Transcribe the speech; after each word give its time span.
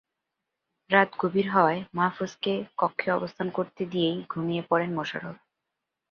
রাত 0.89 1.09
গভীর 1.19 1.47
হওয়ায় 1.49 1.81
মাহফুজকে 1.93 2.53
কক্ষে 2.77 3.09
অবস্থান 3.11 3.47
করতে 3.49 3.81
দিয়েই 3.85 4.17
ঘুমিয়ে 4.29 4.63
পড়েন 4.69 4.91
মোশারফ। 4.93 5.35